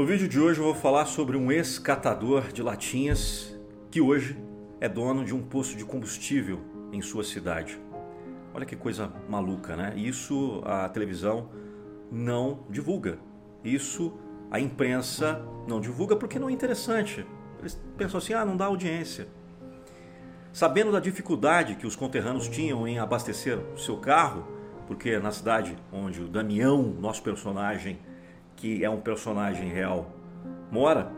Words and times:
No 0.00 0.06
vídeo 0.06 0.26
de 0.26 0.40
hoje 0.40 0.58
eu 0.58 0.64
vou 0.64 0.74
falar 0.74 1.04
sobre 1.04 1.36
um 1.36 1.52
ex-catador 1.52 2.50
de 2.54 2.62
latinhas 2.62 3.54
que 3.90 4.00
hoje 4.00 4.34
é 4.80 4.88
dono 4.88 5.26
de 5.26 5.34
um 5.34 5.42
posto 5.42 5.76
de 5.76 5.84
combustível 5.84 6.58
em 6.90 7.02
sua 7.02 7.22
cidade. 7.22 7.78
Olha 8.54 8.64
que 8.64 8.74
coisa 8.74 9.12
maluca, 9.28 9.76
né? 9.76 9.92
Isso 9.94 10.62
a 10.64 10.88
televisão 10.88 11.50
não 12.10 12.60
divulga. 12.70 13.18
Isso 13.62 14.14
a 14.50 14.58
imprensa 14.58 15.44
não 15.68 15.82
divulga 15.82 16.16
porque 16.16 16.38
não 16.38 16.48
é 16.48 16.52
interessante. 16.52 17.26
Eles 17.58 17.78
pensam 17.98 18.16
assim: 18.16 18.32
ah, 18.32 18.42
não 18.42 18.56
dá 18.56 18.64
audiência. 18.64 19.28
Sabendo 20.50 20.90
da 20.90 20.98
dificuldade 20.98 21.74
que 21.74 21.86
os 21.86 21.94
conterrâneos 21.94 22.48
tinham 22.48 22.88
em 22.88 22.98
abastecer 22.98 23.58
o 23.74 23.76
seu 23.76 23.98
carro, 23.98 24.48
porque 24.86 25.18
na 25.18 25.30
cidade 25.30 25.76
onde 25.92 26.22
o 26.22 26.26
Damião, 26.26 26.82
nosso 26.82 27.22
personagem, 27.22 27.98
que 28.60 28.84
é 28.84 28.90
um 28.90 29.00
personagem 29.00 29.70
real, 29.70 30.10
mora, 30.70 31.10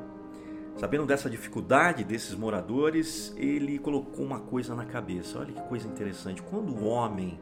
sabendo 0.76 1.04
dessa 1.04 1.28
dificuldade 1.28 2.04
desses 2.04 2.36
moradores, 2.36 3.34
ele 3.36 3.80
colocou 3.80 4.24
uma 4.24 4.38
coisa 4.38 4.76
na 4.76 4.84
cabeça. 4.84 5.40
Olha 5.40 5.52
que 5.52 5.60
coisa 5.62 5.88
interessante. 5.88 6.40
Quando 6.40 6.72
o 6.72 6.84
homem, 6.84 7.40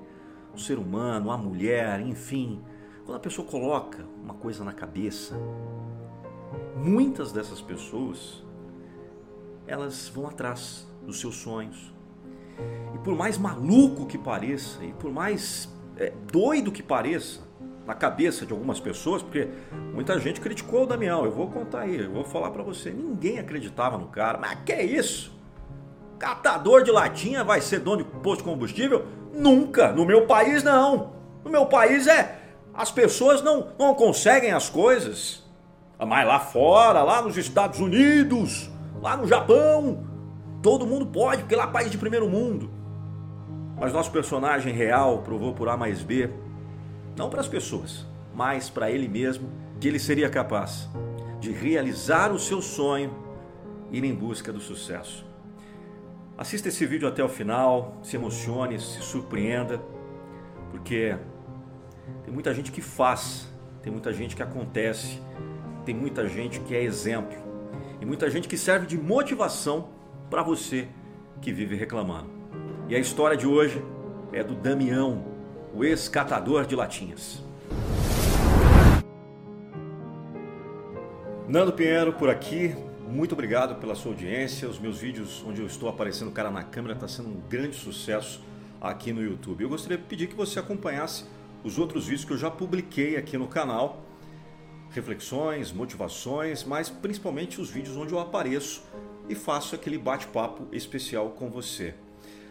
o 0.55 0.59
ser 0.59 0.79
humano, 0.79 1.31
a 1.31 1.37
mulher, 1.37 2.01
enfim, 2.01 2.63
quando 3.05 3.19
a 3.19 3.21
pessoa 3.21 3.47
coloca 3.47 4.07
uma 4.25 4.33
coisa 4.33 4.65
na 4.65 4.73
cabeça, 4.73 5.39
muitas 6.77 7.31
dessas 7.31 7.61
pessoas 7.61 8.43
elas 9.67 10.09
vão 10.09 10.27
atrás 10.27 10.89
dos 11.05 11.21
seus 11.21 11.37
sonhos. 11.37 11.93
E 12.95 12.99
por 13.01 13.15
mais 13.15 13.37
maluco 13.37 14.07
que 14.07 14.17
pareça, 14.17 14.83
e 14.83 14.95
por 14.95 15.13
mais 15.13 15.69
é, 15.99 16.11
doido 16.33 16.73
que 16.73 16.83
pareça, 16.83 17.50
na 17.87 17.95
cabeça 17.95 18.47
de 18.47 18.53
algumas 18.53 18.79
pessoas, 18.79 19.23
porque 19.23 19.49
muita 19.93 20.19
gente 20.19 20.41
criticou 20.41 20.85
o 20.85 20.87
Damião. 20.87 21.25
Eu 21.25 21.31
vou 21.31 21.49
contar 21.51 21.81
aí, 21.81 21.99
eu 21.99 22.11
vou 22.11 22.25
falar 22.25 22.51
para 22.51 22.63
você. 22.63 22.91
Ninguém 22.91 23.39
acreditava 23.39 23.99
no 23.99 24.07
cara. 24.07 24.39
Mas 24.39 24.59
que 24.65 24.73
é 24.73 24.85
isso? 24.85 25.33
Catador 26.19 26.83
de 26.83 26.91
latinha 26.91 27.43
vai 27.43 27.61
ser 27.61 27.81
dono 27.81 27.99
de 27.99 28.05
posto 28.05 28.39
de 28.39 28.45
combustível? 28.45 29.07
Nunca! 29.33 29.93
No 29.93 30.05
meu 30.05 30.27
país, 30.27 30.63
não! 30.63 31.13
No 31.45 31.51
meu 31.51 31.67
país 31.67 32.07
é. 32.07 32.39
As 32.75 32.91
pessoas 32.91 33.43
não, 33.43 33.69
não 33.79 33.95
conseguem 33.95 34.53
as 34.53 34.69
coisas. 34.69 35.43
Mas 35.99 36.27
lá 36.27 36.39
fora, 36.39 37.03
lá 37.03 37.21
nos 37.21 37.37
Estados 37.37 37.81
Unidos, 37.81 38.71
lá 39.03 39.17
no 39.17 39.27
Japão, 39.27 40.05
todo 40.63 40.87
mundo 40.87 41.07
pode, 41.07 41.43
porque 41.43 41.57
lá 41.57 41.65
é 41.65 41.67
país 41.67 41.91
de 41.91 41.99
primeiro 41.99 42.29
mundo. 42.29 42.71
Mas 43.79 43.93
nosso 43.93 44.11
personagem 44.11 44.73
real 44.73 45.19
provou 45.19 45.55
por 45.55 45.69
A 45.69 45.77
mais 45.77 46.03
B 46.03 46.31
não 47.21 47.29
para 47.29 47.43
as 47.43 47.49
pessoas, 47.49 48.07
mas 48.35 48.71
para 48.71 48.91
ele 48.91 49.07
mesmo, 49.07 49.47
que 49.79 49.87
ele 49.87 49.99
seria 49.99 50.31
capaz 50.31 50.89
de 51.39 51.53
realizar 51.53 52.33
o 52.33 52.39
seu 52.39 52.63
sonho 52.63 53.15
e 53.93 53.99
ir 53.99 54.05
em 54.05 54.15
busca 54.15 54.51
do 54.51 54.59
sucesso. 54.59 55.27
Assista 56.39 56.69
esse 56.69 56.87
vídeo 56.87 57.07
até 57.07 57.23
o 57.23 57.29
final, 57.29 57.99
se 58.03 58.17
emocione, 58.17 58.81
se 58.81 59.03
surpreenda, 59.03 59.79
porque 60.71 61.15
tem 62.25 62.33
muita 62.33 62.55
gente 62.55 62.73
que 62.73 62.81
faz, 62.81 63.47
tem 63.83 63.93
muita 63.93 64.15
gente 64.15 64.35
que 64.35 64.43
acontece, 64.43 65.21
tem 65.85 65.95
muita 65.95 66.27
gente 66.27 66.59
que 66.61 66.75
é 66.75 66.83
exemplo 66.83 67.37
e 68.01 68.07
muita 68.07 68.31
gente 68.31 68.49
que 68.49 68.57
serve 68.57 68.87
de 68.87 68.97
motivação 68.97 69.91
para 70.31 70.43
você 70.43 70.89
que 71.43 71.53
vive 71.53 71.77
reclamando. 71.77 72.31
E 72.89 72.97
a 72.97 72.99
história 72.99 73.37
de 73.37 73.47
hoje 73.47 73.85
é 74.33 74.43
do 74.43 74.55
Damião, 74.55 75.30
o 75.75 75.85
ex-catador 75.85 76.67
de 76.67 76.75
latinhas. 76.75 77.43
Nando 81.49 81.73
Pinheiro 81.73 82.13
por 82.13 82.31
aqui, 82.31 82.75
muito 83.09 83.33
obrigado 83.33 83.75
pela 83.81 83.95
sua 83.95 84.13
audiência. 84.13 84.69
Os 84.69 84.79
meus 84.79 84.99
vídeos 84.99 85.45
onde 85.47 85.61
eu 85.61 85.67
estou 85.67 85.89
aparecendo 85.89 86.31
cara 86.31 86.51
na 86.51 86.63
câmera 86.63 86.95
está 86.95 87.09
sendo 87.09 87.29
um 87.29 87.41
grande 87.49 87.75
sucesso 87.75 88.41
aqui 88.81 89.13
no 89.13 89.23
YouTube. 89.23 89.63
Eu 89.63 89.69
gostaria 89.69 89.99
de 89.99 90.05
pedir 90.05 90.29
que 90.29 90.35
você 90.35 90.59
acompanhasse 90.61 91.25
os 91.65 91.79
outros 91.79 92.07
vídeos 92.07 92.25
que 92.25 92.33
eu 92.33 92.39
já 92.39 92.51
publiquei 92.51 93.17
aqui 93.17 93.37
no 93.37 93.49
canal. 93.49 94.05
Reflexões, 94.91 95.73
motivações, 95.73 96.65
mas 96.65 96.89
principalmente 96.89 97.61
os 97.61 97.69
vídeos 97.69 97.97
onde 97.97 98.13
eu 98.13 98.21
apareço 98.21 98.83
e 99.29 99.35
faço 99.35 99.75
aquele 99.75 99.99
bate-papo 99.99 100.67
especial 100.73 101.31
com 101.31 101.51
você. 101.51 101.95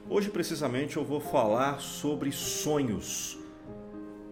Hoje, 0.07 0.29
precisamente, 0.29 0.97
eu 0.97 1.03
vou 1.03 1.19
falar 1.19 1.79
sobre 1.79 2.31
sonhos. 2.31 3.37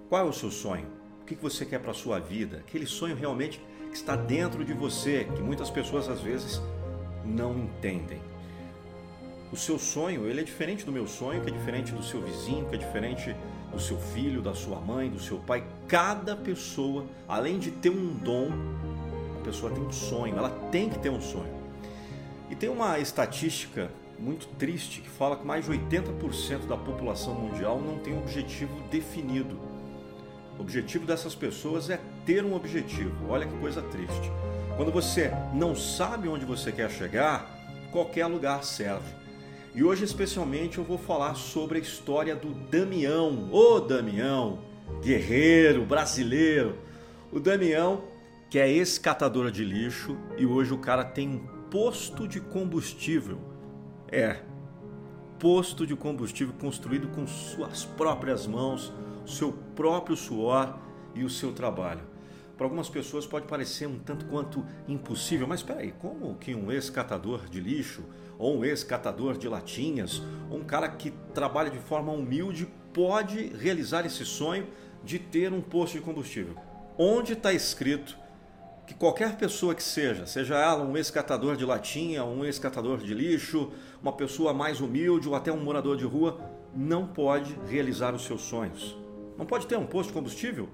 Qual 0.09 0.25
é 0.25 0.29
o 0.29 0.33
seu 0.33 0.49
sonho? 0.49 0.87
O 1.21 1.25
que 1.25 1.35
você 1.35 1.65
quer 1.65 1.79
para 1.79 1.91
a 1.91 1.95
sua 1.95 2.19
vida? 2.19 2.57
Aquele 2.57 2.85
sonho 2.85 3.15
realmente 3.15 3.61
que 3.89 3.95
está 3.95 4.15
dentro 4.15 4.63
de 4.63 4.73
você, 4.73 5.27
que 5.35 5.41
muitas 5.41 5.69
pessoas 5.69 6.07
às 6.07 6.21
vezes 6.21 6.61
não 7.25 7.57
entendem. 7.57 8.21
O 9.51 9.55
seu 9.55 9.77
sonho, 9.77 10.27
ele 10.27 10.41
é 10.41 10.43
diferente 10.43 10.85
do 10.85 10.91
meu 10.91 11.07
sonho, 11.07 11.41
que 11.41 11.49
é 11.49 11.53
diferente 11.53 11.91
do 11.93 12.03
seu 12.03 12.21
vizinho, 12.21 12.67
que 12.67 12.75
é 12.75 12.77
diferente 12.77 13.35
do 13.71 13.79
seu 13.79 13.97
filho, 13.97 14.41
da 14.41 14.53
sua 14.53 14.79
mãe, 14.79 15.09
do 15.09 15.19
seu 15.19 15.37
pai. 15.37 15.63
Cada 15.87 16.35
pessoa, 16.35 17.05
além 17.27 17.59
de 17.59 17.71
ter 17.71 17.89
um 17.89 18.13
dom, 18.15 18.49
a 19.39 19.45
pessoa 19.45 19.71
tem 19.71 19.83
um 19.83 19.91
sonho, 19.91 20.35
ela 20.37 20.49
tem 20.71 20.89
que 20.89 20.99
ter 20.99 21.09
um 21.09 21.21
sonho. 21.21 21.55
E 22.49 22.55
tem 22.55 22.69
uma 22.69 22.99
estatística 22.99 23.91
muito 24.19 24.47
triste 24.57 25.01
que 25.01 25.09
fala 25.09 25.35
que 25.35 25.45
mais 25.45 25.65
de 25.65 25.71
80% 25.71 26.67
da 26.67 26.75
população 26.75 27.35
mundial 27.35 27.79
não 27.79 27.99
tem 27.99 28.13
um 28.13 28.19
objetivo 28.19 28.73
definido. 28.89 29.59
O 30.57 30.61
objetivo 30.61 31.05
dessas 31.05 31.35
pessoas 31.35 31.89
é 31.89 31.99
ter 32.25 32.43
um 32.43 32.55
objetivo. 32.55 33.29
Olha 33.29 33.45
que 33.45 33.55
coisa 33.57 33.81
triste. 33.81 34.31
Quando 34.75 34.91
você 34.91 35.31
não 35.53 35.75
sabe 35.75 36.27
onde 36.27 36.45
você 36.45 36.71
quer 36.71 36.89
chegar, 36.89 37.47
qualquer 37.91 38.25
lugar 38.25 38.63
serve. 38.63 39.15
E 39.75 39.83
hoje, 39.83 40.03
especialmente, 40.03 40.79
eu 40.79 40.83
vou 40.83 40.97
falar 40.97 41.35
sobre 41.35 41.77
a 41.77 41.81
história 41.81 42.35
do 42.35 42.49
Damião. 42.49 43.49
Ô 43.51 43.79
Damião, 43.79 44.59
guerreiro 45.03 45.85
brasileiro. 45.85 46.75
O 47.31 47.39
Damião, 47.39 48.03
que 48.49 48.57
é 48.57 48.67
ex-catador 48.67 49.51
de 49.51 49.63
lixo, 49.63 50.17
e 50.37 50.45
hoje 50.45 50.73
o 50.73 50.79
cara 50.79 51.03
tem 51.03 51.29
um 51.29 51.69
posto 51.69 52.27
de 52.27 52.39
combustível 52.39 53.56
é 54.11 54.37
posto 55.39 55.85
de 55.85 55.95
combustível 55.95 56.53
construído 56.59 57.07
com 57.09 57.27
suas 57.27 57.85
próprias 57.85 58.47
mãos, 58.47 58.91
seu 59.25 59.51
próprio 59.75 60.15
suor 60.15 60.77
e 61.13 61.23
o 61.23 61.29
seu 61.29 61.51
trabalho. 61.51 62.01
Para 62.57 62.65
algumas 62.65 62.89
pessoas 62.89 63.27
pode 63.27 63.45
parecer 63.45 63.87
um 63.87 63.99
tanto 63.99 64.25
quanto 64.25 64.65
impossível, 64.87 65.45
mas 65.45 65.59
espera 65.59 65.81
aí, 65.81 65.93
como 65.99 66.35
que 66.35 66.55
um 66.55 66.71
ex-catador 66.71 67.47
de 67.47 67.59
lixo, 67.59 68.03
ou 68.39 68.57
um 68.57 68.65
ex-catador 68.65 69.37
de 69.37 69.47
latinhas, 69.47 70.23
ou 70.49 70.57
um 70.57 70.63
cara 70.63 70.89
que 70.89 71.11
trabalha 71.35 71.69
de 71.69 71.77
forma 71.77 72.11
humilde 72.11 72.67
pode 72.91 73.47
realizar 73.49 74.07
esse 74.07 74.25
sonho 74.25 74.67
de 75.03 75.19
ter 75.19 75.53
um 75.53 75.61
posto 75.61 75.99
de 75.99 76.01
combustível? 76.03 76.55
Onde 76.97 77.33
está 77.33 77.53
escrito 77.53 78.17
que 78.87 78.93
qualquer 78.93 79.35
pessoa 79.35 79.75
que 79.75 79.83
seja, 79.83 80.25
seja 80.25 80.55
ela 80.55 80.81
um 80.81 80.95
ex-catador 80.95 81.57
de 81.57 81.65
latinha, 81.65 82.23
um 82.23 82.45
ex-catador 82.45 82.99
de 82.99 83.13
lixo, 83.13 83.69
uma 84.01 84.13
pessoa 84.13 84.53
mais 84.53 84.79
humilde 84.79 85.27
ou 85.27 85.35
até 85.35 85.51
um 85.51 85.61
morador 85.61 85.97
de 85.97 86.05
rua, 86.05 86.39
não 86.73 87.05
pode 87.05 87.53
realizar 87.69 88.15
os 88.15 88.23
seus 88.23 88.41
sonhos. 88.41 88.97
Não 89.37 89.45
pode 89.45 89.67
ter 89.67 89.77
um 89.77 89.85
posto 89.85 90.07
de 90.07 90.13
combustível? 90.13 90.69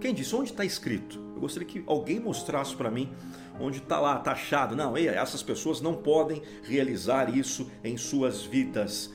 Quem 0.00 0.14
disse? 0.14 0.34
Onde 0.34 0.50
está 0.50 0.64
escrito? 0.64 1.22
Eu 1.34 1.40
gostaria 1.42 1.68
que 1.68 1.84
alguém 1.86 2.18
mostrasse 2.18 2.74
para 2.74 2.90
mim 2.90 3.12
onde 3.60 3.76
está 3.76 4.00
lá, 4.00 4.18
taxado. 4.18 4.74
Não, 4.74 4.96
essas 4.96 5.42
pessoas 5.42 5.82
não 5.82 5.94
podem 5.94 6.42
realizar 6.62 7.36
isso 7.36 7.70
em 7.84 7.98
suas 7.98 8.42
vidas. 8.42 9.12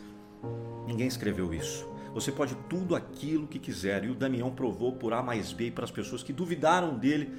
Ninguém 0.85 1.07
escreveu 1.07 1.51
isso. 1.51 1.94
Você 2.15 2.31
pode 2.31 2.55
tudo 2.69 2.95
aquilo 2.95 3.45
que 3.45 3.59
quiser. 3.59 4.05
E 4.05 4.09
o 4.09 4.15
Damião 4.15 4.49
provou 4.49 4.93
por 4.93 5.11
A 5.11 5.21
mais 5.21 5.51
B 5.51 5.69
para 5.69 5.83
as 5.83 5.91
pessoas 5.91 6.23
que 6.23 6.31
duvidaram 6.31 6.97
dele 6.97 7.29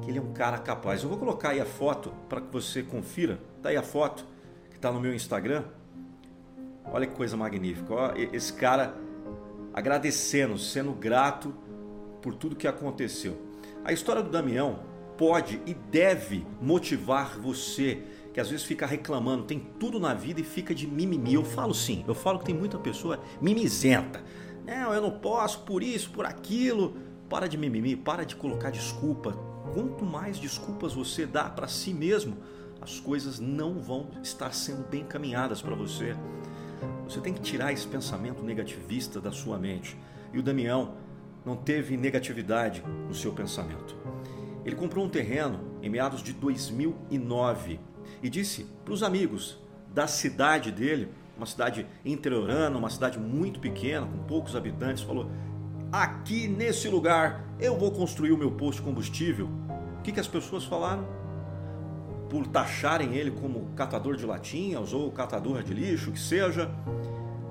que 0.00 0.10
ele 0.10 0.18
é 0.18 0.22
um 0.22 0.32
cara 0.32 0.58
capaz. 0.58 1.02
Eu 1.02 1.08
vou 1.08 1.18
colocar 1.18 1.48
aí 1.48 1.60
a 1.60 1.64
foto 1.64 2.14
para 2.28 2.40
que 2.40 2.46
você 2.52 2.84
confira. 2.84 3.40
Tá 3.60 3.70
aí 3.70 3.76
a 3.76 3.82
foto 3.82 4.24
que 4.70 4.76
está 4.76 4.92
no 4.92 5.00
meu 5.00 5.12
Instagram. 5.12 5.64
Olha 6.84 7.04
que 7.04 7.16
coisa 7.16 7.36
magnífica. 7.36 8.14
Esse 8.32 8.52
cara 8.52 8.94
agradecendo, 9.74 10.56
sendo 10.56 10.92
grato 10.92 11.52
por 12.22 12.32
tudo 12.36 12.54
que 12.54 12.68
aconteceu. 12.68 13.36
A 13.84 13.92
história 13.92 14.22
do 14.22 14.30
Damião 14.30 14.84
pode 15.18 15.60
e 15.66 15.74
deve 15.74 16.46
motivar 16.60 17.40
você 17.40 18.00
que 18.32 18.40
às 18.40 18.48
vezes 18.48 18.64
fica 18.64 18.86
reclamando, 18.86 19.44
tem 19.44 19.58
tudo 19.58 20.00
na 20.00 20.14
vida 20.14 20.40
e 20.40 20.44
fica 20.44 20.74
de 20.74 20.86
mimimi. 20.86 21.34
Eu 21.34 21.44
falo 21.44 21.74
sim, 21.74 22.04
eu 22.08 22.14
falo 22.14 22.38
que 22.38 22.46
tem 22.46 22.54
muita 22.54 22.78
pessoa 22.78 23.20
mimizenta. 23.40 24.22
Não, 24.64 24.94
eu 24.94 25.02
não 25.02 25.10
posso 25.10 25.60
por 25.60 25.82
isso, 25.82 26.10
por 26.10 26.24
aquilo. 26.24 26.96
Para 27.28 27.46
de 27.46 27.56
mimimi, 27.58 27.96
para 27.96 28.24
de 28.24 28.36
colocar 28.36 28.70
desculpa. 28.70 29.32
Quanto 29.74 30.04
mais 30.04 30.38
desculpas 30.38 30.94
você 30.94 31.26
dá 31.26 31.44
para 31.44 31.68
si 31.68 31.92
mesmo, 31.92 32.36
as 32.80 32.98
coisas 32.98 33.38
não 33.38 33.80
vão 33.80 34.08
estar 34.22 34.52
sendo 34.52 34.88
bem 34.88 35.04
caminhadas 35.04 35.60
para 35.60 35.74
você. 35.74 36.16
Você 37.04 37.20
tem 37.20 37.32
que 37.32 37.40
tirar 37.40 37.72
esse 37.72 37.86
pensamento 37.86 38.42
negativista 38.42 39.20
da 39.20 39.30
sua 39.30 39.58
mente. 39.58 39.96
E 40.32 40.38
o 40.38 40.42
Damião 40.42 40.94
não 41.44 41.56
teve 41.56 41.96
negatividade 41.96 42.82
no 43.06 43.14
seu 43.14 43.32
pensamento. 43.32 43.96
ele 44.64 44.76
comprou 44.76 45.04
um 45.04 45.08
terreno 45.08 45.60
em 45.82 45.90
meados 45.90 46.22
de 46.22 46.32
2009 46.32 47.80
e 48.22 48.28
disse 48.28 48.66
para 48.84 48.94
os 48.94 49.02
amigos 49.02 49.58
da 49.94 50.06
cidade 50.06 50.70
dele, 50.70 51.08
uma 51.36 51.46
cidade 51.46 51.86
interiorana, 52.04 52.76
uma 52.76 52.90
cidade 52.90 53.18
muito 53.18 53.60
pequena, 53.60 54.06
com 54.06 54.18
poucos 54.24 54.56
habitantes, 54.56 55.02
falou: 55.02 55.30
aqui 55.90 56.48
nesse 56.48 56.88
lugar 56.88 57.44
eu 57.60 57.78
vou 57.78 57.92
construir 57.92 58.32
o 58.32 58.38
meu 58.38 58.50
posto 58.50 58.78
de 58.78 58.84
combustível. 58.84 59.48
O 59.98 60.02
que, 60.02 60.12
que 60.12 60.20
as 60.20 60.28
pessoas 60.28 60.64
falaram? 60.64 61.06
Por 62.28 62.46
taxarem 62.46 63.14
ele 63.14 63.30
como 63.30 63.70
catador 63.76 64.16
de 64.16 64.24
latinhas 64.24 64.92
ou 64.92 65.12
catador 65.12 65.62
de 65.62 65.74
lixo, 65.74 66.10
que 66.10 66.18
seja. 66.18 66.70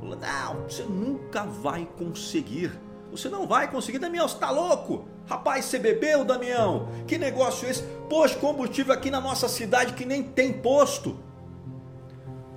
Não, 0.01 0.63
você 0.63 0.83
nunca 0.83 1.43
vai 1.43 1.87
conseguir. 1.97 2.71
Você 3.11 3.27
não 3.27 3.45
vai 3.45 3.69
conseguir, 3.69 3.99
Damião, 3.99 4.25
você 4.25 4.37
tá 4.37 4.49
louco? 4.49 5.03
Rapaz, 5.27 5.65
você 5.65 5.77
bebeu, 5.77 6.23
Damião? 6.23 6.87
Que 7.05 7.17
negócio 7.17 7.67
esse? 7.67 7.83
Posto 8.09 8.39
combustível 8.39 8.93
aqui 8.93 9.11
na 9.11 9.19
nossa 9.19 9.49
cidade 9.49 9.93
que 9.93 10.05
nem 10.05 10.23
tem 10.23 10.53
posto. 10.53 11.19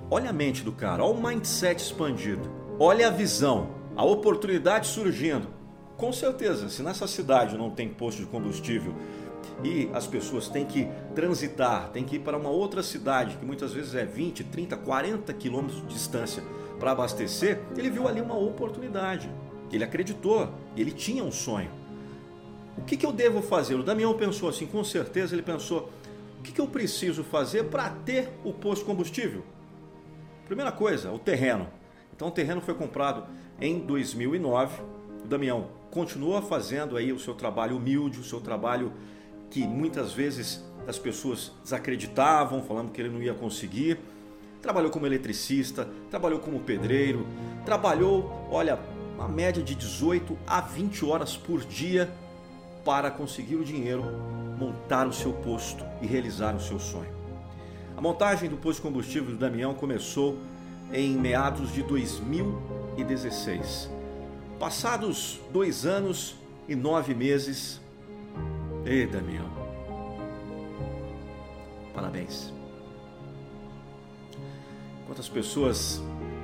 Olha 0.09 0.29
a 0.29 0.33
mente 0.33 0.63
do 0.63 0.71
cara, 0.71 1.03
olha 1.03 1.13
o 1.13 1.21
mindset 1.21 1.81
expandido, 1.81 2.49
olha 2.79 3.07
a 3.07 3.11
visão, 3.11 3.69
a 3.97 4.05
oportunidade 4.05 4.87
surgindo. 4.87 5.47
Com 5.97 6.13
certeza, 6.13 6.69
se 6.69 6.81
nessa 6.81 7.07
cidade 7.07 7.57
não 7.57 7.69
tem 7.69 7.89
posto 7.89 8.19
de 8.19 8.25
combustível 8.25 8.93
e 9.63 9.89
as 9.93 10.07
pessoas 10.07 10.47
têm 10.47 10.65
que 10.65 10.87
transitar, 11.13 11.89
têm 11.89 12.03
que 12.03 12.17
ir 12.17 12.19
para 12.19 12.37
uma 12.37 12.49
outra 12.49 12.81
cidade, 12.83 13.37
que 13.37 13.45
muitas 13.45 13.73
vezes 13.73 13.95
é 13.95 14.05
20, 14.05 14.43
30, 14.45 14.77
40 14.77 15.33
quilômetros 15.33 15.81
de 15.81 15.87
distância 15.87 16.43
para 16.79 16.91
abastecer, 16.91 17.61
ele 17.77 17.89
viu 17.89 18.07
ali 18.07 18.21
uma 18.21 18.37
oportunidade. 18.37 19.29
Ele 19.71 19.83
acreditou, 19.83 20.53
ele 20.75 20.91
tinha 20.91 21.23
um 21.23 21.31
sonho. 21.31 21.69
O 22.77 22.81
que, 22.81 22.97
que 22.97 23.05
eu 23.05 23.11
devo 23.11 23.41
fazer? 23.41 23.75
O 23.75 23.83
Damião 23.83 24.13
pensou 24.15 24.49
assim, 24.49 24.65
com 24.65 24.83
certeza 24.83 25.33
ele 25.33 25.41
pensou: 25.41 25.89
o 26.39 26.41
que, 26.43 26.51
que 26.51 26.61
eu 26.61 26.67
preciso 26.67 27.23
fazer 27.23 27.65
para 27.65 27.89
ter 27.89 28.29
o 28.43 28.53
posto 28.53 28.85
combustível? 28.85 29.43
Primeira 30.45 30.71
coisa, 30.71 31.11
o 31.11 31.17
terreno. 31.17 31.67
Então 32.15 32.27
o 32.27 32.31
terreno 32.31 32.61
foi 32.61 32.73
comprado 32.73 33.25
em 33.59 33.79
2009. 33.79 34.81
O 35.23 35.27
Damião 35.27 35.69
continua 35.89 36.41
fazendo 36.41 36.97
aí 36.97 37.11
o 37.11 37.19
seu 37.19 37.33
trabalho 37.33 37.77
humilde, 37.77 38.19
o 38.19 38.23
seu 38.23 38.39
trabalho 38.39 38.93
que 39.49 39.65
muitas 39.65 40.13
vezes 40.13 40.63
as 40.87 40.99
pessoas 40.99 41.51
desacreditavam, 41.63 42.61
falando 42.61 42.91
que 42.91 43.01
ele 43.01 43.09
não 43.09 43.21
ia 43.21 43.33
conseguir. 43.33 43.97
Trabalhou 44.61 44.91
como 44.91 45.05
eletricista, 45.05 45.87
trabalhou 46.09 46.39
como 46.39 46.59
pedreiro, 46.59 47.25
trabalhou, 47.65 48.47
olha, 48.51 48.79
uma 49.15 49.27
média 49.27 49.63
de 49.63 49.73
18 49.73 50.37
a 50.45 50.61
20 50.61 51.03
horas 51.05 51.35
por 51.35 51.65
dia 51.65 52.13
para 52.83 53.09
conseguir 53.09 53.55
o 53.55 53.63
dinheiro, 53.63 54.03
montar 54.59 55.07
o 55.07 55.13
seu 55.13 55.33
posto 55.33 55.83
e 56.01 56.05
realizar 56.05 56.55
o 56.55 56.59
seu 56.59 56.79
sonho. 56.79 57.15
A 57.97 58.01
montagem 58.01 58.47
do 58.49 58.57
posto 58.57 58.81
de 58.81 58.87
combustível 58.87 59.31
do 59.31 59.37
Damião 59.37 59.73
começou 59.73 60.37
em 60.93 61.15
meados 61.15 61.73
de 61.73 61.81
2016. 61.81 63.89
Passados 64.59 65.39
dois 65.51 65.83
anos 65.85 66.35
e 66.67 66.75
nove 66.75 67.15
meses, 67.15 67.81
Ei, 68.85 69.07
Damião. 69.07 69.49
Parabéns. 71.93 72.53
Quantas 75.07 75.27
pessoas 75.27 75.99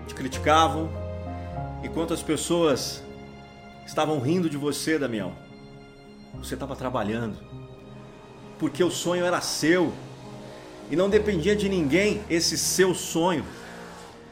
te 0.08 0.16
criticavam 0.16 0.90
e 1.84 1.90
quantas 1.90 2.22
pessoas 2.22 3.04
estavam 3.86 4.20
rindo 4.20 4.50
de 4.50 4.58
você, 4.58 5.00
Damião. 5.00 5.34
Você 6.36 6.54
estava 6.54 6.76
trabalhando 6.76 7.38
porque 8.58 8.84
o 8.84 8.92
sonho 8.92 9.26
era 9.26 9.42
seu 9.42 9.92
e 10.92 10.96
não 10.96 11.10
dependia 11.10 11.56
de 11.56 11.68
ninguém 11.68 12.22
esse 12.30 12.58
seu 12.58 12.94
sonho. 12.94 13.44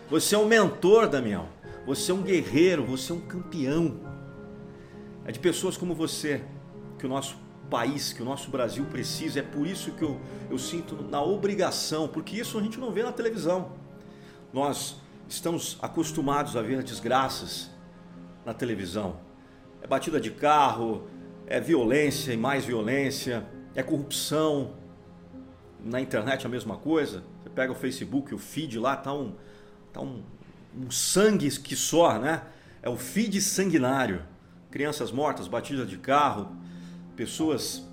Você 0.10 0.36
é 0.36 0.38
um 0.38 0.46
mentor, 0.46 1.10
Damião. 1.10 1.48
Você 1.88 2.12
é 2.12 2.14
um 2.14 2.22
guerreiro, 2.22 2.86
você 2.86 3.12
é 3.12 3.16
um 3.16 3.22
campeão. 3.22 4.00
É 5.26 5.32
de 5.32 5.40
pessoas 5.40 5.76
como 5.76 5.96
você 5.96 6.44
que 7.00 7.06
o 7.08 7.10
nosso 7.10 7.38
país, 7.72 8.14
que 8.14 8.22
o 8.22 8.26
nosso 8.26 8.52
Brasil 8.52 8.86
precisa. 8.86 9.40
É 9.40 9.44
por 9.44 9.66
isso 9.66 9.92
que 9.94 10.04
eu, 10.04 10.20
eu 10.50 10.60
sinto 10.60 10.96
na 11.10 11.24
obrigação, 11.24 12.08
porque 12.08 12.38
isso 12.38 12.58
a 12.58 12.62
gente 12.62 12.80
não 12.80 12.92
vê 12.92 13.02
na 13.02 13.12
televisão. 13.12 13.72
Nós 14.54 14.98
estamos 15.30 15.78
acostumados 15.82 16.58
a 16.58 16.62
ver 16.62 16.82
desgraças 16.84 17.70
na 18.44 18.54
televisão. 18.54 19.20
É 19.82 19.88
batida 19.88 20.20
de 20.20 20.32
carro, 20.32 21.08
é 21.46 21.60
violência 21.60 22.34
e 22.34 22.38
mais 22.38 22.66
violência, 22.66 23.46
é 23.76 23.84
corrupção. 23.84 24.74
Na 25.86 26.02
internet 26.02 26.46
a 26.46 26.50
mesma 26.50 26.76
coisa. 26.76 27.24
Você 27.42 27.50
pega 27.50 27.72
o 27.72 27.76
Facebook, 27.76 28.34
o 28.34 28.38
feed 28.38 28.78
lá, 28.80 28.98
tá 28.98 29.14
um, 29.14 29.36
tá 29.94 30.02
um, 30.02 30.24
um 30.76 30.92
sangue 30.92 31.50
que 31.60 31.76
só, 31.76 32.20
né? 32.20 32.44
É 32.82 32.90
o 32.90 32.98
feed 32.98 33.40
sanguinário. 33.40 34.24
Crianças 34.72 35.12
mortas, 35.12 35.48
batidas 35.48 35.90
de 35.90 35.98
carro, 35.98 36.56
pessoas 37.16 37.88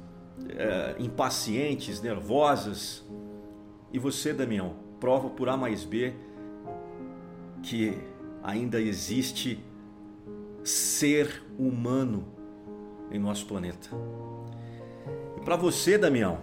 é, 0.49 0.97
impacientes, 0.99 2.01
nervosas. 2.01 3.05
E 3.93 3.99
você, 3.99 4.33
Damião, 4.33 4.75
prova 4.99 5.31
por 5.31 5.49
A 5.49 5.57
mais 5.57 5.85
B 5.85 6.15
que 7.67 7.99
ainda 8.45 8.81
existe 8.81 9.59
ser 10.63 11.45
humano 11.59 12.25
em 13.11 13.19
nosso 13.19 13.45
planeta. 13.45 13.89
E 15.37 15.41
para 15.41 15.57
você, 15.57 15.99
Damião, 15.99 16.39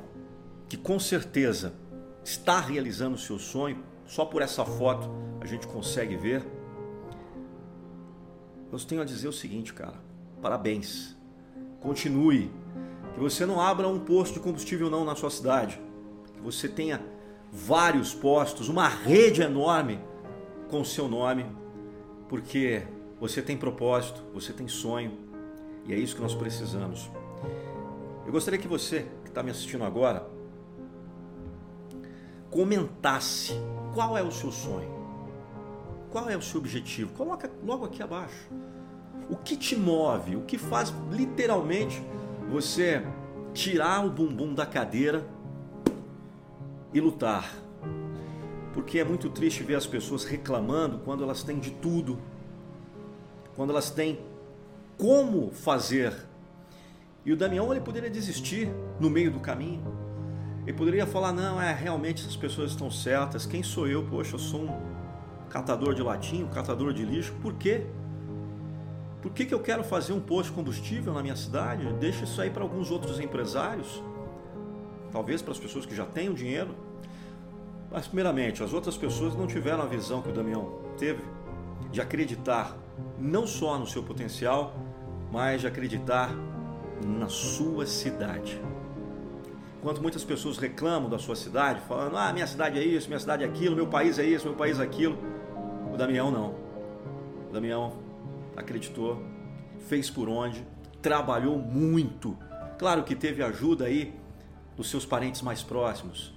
que 0.67 0.75
com 0.75 0.99
certeza 0.99 1.73
está 2.25 2.59
realizando 2.59 3.15
o 3.15 3.17
seu 3.19 3.39
sonho, 3.39 3.81
só 4.05 4.25
por 4.25 4.41
essa 4.41 4.65
foto 4.65 5.09
a 5.39 5.45
gente 5.45 5.65
consegue 5.65 6.17
ver. 6.17 6.45
Eu 8.69 8.79
tenho 8.79 9.01
a 9.01 9.05
dizer 9.05 9.29
o 9.29 9.33
seguinte, 9.33 9.73
cara: 9.73 9.95
parabéns, 10.41 11.15
continue 11.79 12.51
que 13.13 13.19
você 13.21 13.45
não 13.45 13.61
abra 13.61 13.87
um 13.87 13.99
posto 13.99 14.33
de 14.33 14.39
combustível 14.41 14.89
não 14.89 15.05
na 15.05 15.15
sua 15.15 15.29
cidade, 15.29 15.79
que 16.33 16.41
você 16.41 16.67
tenha 16.67 17.01
vários 17.49 18.13
postos, 18.13 18.67
uma 18.67 18.89
rede 18.89 19.41
enorme 19.41 19.99
com 20.69 20.81
o 20.81 20.85
seu 20.85 21.07
nome, 21.07 21.45
porque 22.27 22.83
você 23.19 23.41
tem 23.41 23.57
propósito, 23.57 24.23
você 24.33 24.51
tem 24.51 24.67
sonho 24.67 25.17
e 25.85 25.93
é 25.93 25.97
isso 25.97 26.15
que 26.15 26.21
nós 26.21 26.33
precisamos. 26.33 27.09
Eu 28.25 28.31
gostaria 28.31 28.59
que 28.59 28.67
você 28.67 29.07
que 29.23 29.29
está 29.29 29.43
me 29.43 29.51
assistindo 29.51 29.83
agora 29.83 30.25
comentasse 32.49 33.53
qual 33.93 34.17
é 34.17 34.21
o 34.21 34.31
seu 34.31 34.51
sonho, 34.51 34.89
qual 36.11 36.29
é 36.29 36.37
o 36.37 36.41
seu 36.41 36.59
objetivo. 36.59 37.11
Coloca 37.13 37.51
logo 37.63 37.85
aqui 37.85 38.01
abaixo. 38.01 38.47
O 39.29 39.35
que 39.35 39.57
te 39.57 39.75
move, 39.75 40.35
o 40.35 40.41
que 40.41 40.57
faz 40.57 40.93
literalmente 41.11 42.01
você 42.49 43.03
tirar 43.53 44.05
o 44.05 44.09
bumbum 44.09 44.53
da 44.53 44.65
cadeira 44.65 45.25
e 46.93 46.99
lutar. 46.99 47.51
Porque 48.73 48.99
é 48.99 49.03
muito 49.03 49.29
triste 49.29 49.63
ver 49.63 49.75
as 49.75 49.85
pessoas 49.85 50.25
reclamando 50.25 50.99
quando 50.99 51.23
elas 51.23 51.43
têm 51.43 51.59
de 51.59 51.71
tudo, 51.71 52.19
quando 53.55 53.69
elas 53.69 53.89
têm 53.89 54.19
como 54.97 55.51
fazer. 55.51 56.13
E 57.25 57.31
o 57.31 57.37
Damião 57.37 57.71
ele 57.71 57.81
poderia 57.81 58.09
desistir 58.09 58.69
no 58.99 59.09
meio 59.09 59.31
do 59.31 59.39
caminho. 59.39 59.83
Ele 60.65 60.75
poderia 60.75 61.05
falar: 61.05 61.31
não, 61.31 61.61
é 61.61 61.73
realmente 61.73 62.21
essas 62.21 62.35
pessoas 62.35 62.71
estão 62.71 62.89
certas. 62.89 63.45
Quem 63.45 63.61
sou 63.63 63.87
eu? 63.87 64.03
Poxa, 64.03 64.35
eu 64.35 64.39
sou 64.39 64.61
um 64.61 64.93
catador 65.49 65.93
de 65.93 66.01
latim, 66.01 66.43
um 66.43 66.49
catador 66.49 66.93
de 66.93 67.05
lixo. 67.05 67.33
Por 67.41 67.53
quê? 67.53 67.85
Por 69.21 69.31
que, 69.31 69.45
que 69.45 69.53
eu 69.53 69.59
quero 69.61 69.83
fazer 69.85 70.11
um 70.11 70.19
posto 70.19 70.49
de 70.49 70.55
combustível 70.55 71.13
na 71.13 71.21
minha 71.21 71.35
cidade? 71.35 71.85
Deixa 71.93 72.25
isso 72.25 72.41
aí 72.41 72.49
para 72.49 72.61
alguns 72.61 72.91
outros 72.91 73.21
empresários, 73.21 74.03
talvez 75.13 75.41
para 75.41 75.53
as 75.53 75.59
pessoas 75.59 75.85
que 75.85 75.95
já 75.95 76.05
têm 76.05 76.27
o 76.27 76.33
dinheiro. 76.33 76.75
Mas, 77.93 78.07
primeiramente, 78.07 78.63
as 78.63 78.73
outras 78.73 78.97
pessoas 78.97 79.35
não 79.35 79.45
tiveram 79.45 79.83
a 79.83 79.85
visão 79.85 80.19
que 80.19 80.29
o 80.29 80.33
Damião 80.33 80.79
teve 80.97 81.21
de 81.91 82.01
acreditar 82.01 82.75
não 83.19 83.45
só 83.45 83.77
no 83.77 83.85
seu 83.85 84.01
potencial, 84.01 84.73
mas 85.31 85.61
de 85.61 85.67
acreditar 85.67 86.33
na 87.05 87.29
sua 87.29 87.85
cidade. 87.85 88.59
Enquanto 89.77 90.01
muitas 90.01 90.23
pessoas 90.23 90.57
reclamam 90.57 91.07
da 91.07 91.19
sua 91.19 91.35
cidade, 91.35 91.81
falando: 91.81 92.17
ah, 92.17 92.33
minha 92.33 92.47
cidade 92.47 92.79
é 92.79 92.83
isso, 92.83 93.07
minha 93.07 93.19
cidade 93.19 93.43
é 93.43 93.45
aquilo, 93.45 93.75
meu 93.75 93.85
país 93.85 94.17
é 94.17 94.25
isso, 94.25 94.47
meu 94.47 94.55
país 94.55 94.79
é 94.79 94.83
aquilo. 94.83 95.15
O 95.93 95.95
Damião 95.95 96.31
não. 96.31 96.55
O 97.47 97.53
Damião 97.53 97.93
acreditou, 98.55 99.21
fez 99.87 100.09
por 100.09 100.27
onde, 100.27 100.65
trabalhou 100.99 101.59
muito. 101.59 102.35
Claro 102.79 103.03
que 103.03 103.13
teve 103.13 103.43
ajuda 103.43 103.85
aí 103.85 104.15
dos 104.75 104.89
seus 104.89 105.05
parentes 105.05 105.43
mais 105.43 105.61
próximos, 105.61 106.33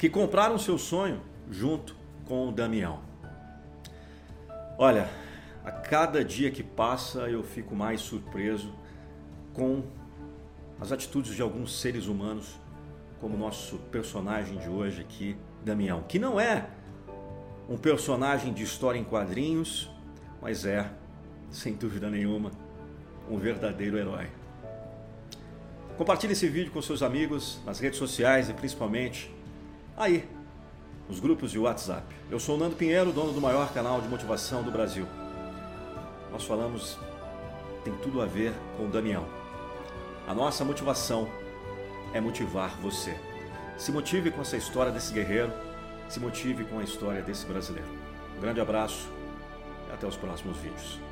que 0.00 0.08
compraram 0.08 0.58
seu 0.58 0.78
sonho 0.78 1.20
junto 1.50 1.94
com 2.24 2.48
o 2.48 2.52
Damião. 2.52 3.00
Olha, 4.78 5.10
a 5.62 5.70
cada 5.70 6.24
dia 6.24 6.50
que 6.50 6.62
passa 6.62 7.28
eu 7.28 7.42
fico 7.42 7.76
mais 7.76 8.00
surpreso 8.00 8.72
com 9.52 9.82
as 10.80 10.90
atitudes 10.90 11.36
de 11.36 11.42
alguns 11.42 11.78
seres 11.78 12.06
humanos, 12.06 12.58
como 13.20 13.36
nosso 13.36 13.76
personagem 13.92 14.56
de 14.56 14.70
hoje 14.70 15.02
aqui, 15.02 15.36
Damião, 15.62 16.02
que 16.08 16.18
não 16.18 16.40
é 16.40 16.70
um 17.68 17.76
personagem 17.76 18.54
de 18.54 18.62
história 18.62 18.98
em 18.98 19.04
quadrinhos, 19.04 19.90
mas 20.40 20.64
é, 20.64 20.90
sem 21.50 21.74
dúvida 21.74 22.08
nenhuma, 22.08 22.52
um 23.28 23.36
verdadeiro 23.36 23.98
herói. 23.98 24.28
Compartilhe 25.98 26.32
esse 26.32 26.48
vídeo 26.48 26.72
com 26.72 26.80
seus 26.80 27.02
amigos 27.02 27.60
nas 27.66 27.78
redes 27.80 27.98
sociais 27.98 28.48
e 28.48 28.54
principalmente 28.54 29.30
aí, 30.00 30.26
nos 31.08 31.20
grupos 31.20 31.50
de 31.50 31.58
WhatsApp. 31.58 32.06
Eu 32.30 32.40
sou 32.40 32.56
o 32.56 32.58
Nando 32.58 32.74
Pinheiro, 32.74 33.12
dono 33.12 33.34
do 33.34 33.40
maior 33.40 33.70
canal 33.72 34.00
de 34.00 34.08
motivação 34.08 34.62
do 34.62 34.70
Brasil. 34.70 35.06
Nós 36.32 36.42
falamos, 36.44 36.98
tem 37.84 37.94
tudo 37.98 38.22
a 38.22 38.26
ver 38.26 38.54
com 38.78 38.86
o 38.86 38.88
Damião. 38.88 39.26
A 40.26 40.34
nossa 40.34 40.64
motivação 40.64 41.28
é 42.14 42.20
motivar 42.20 42.70
você. 42.80 43.14
Se 43.76 43.92
motive 43.92 44.30
com 44.30 44.40
essa 44.40 44.56
história 44.56 44.90
desse 44.90 45.12
guerreiro, 45.12 45.52
se 46.08 46.18
motive 46.18 46.64
com 46.64 46.78
a 46.78 46.82
história 46.82 47.20
desse 47.20 47.44
brasileiro. 47.44 47.88
Um 48.38 48.40
grande 48.40 48.60
abraço 48.60 49.06
e 49.90 49.92
até 49.92 50.06
os 50.06 50.16
próximos 50.16 50.56
vídeos. 50.56 51.09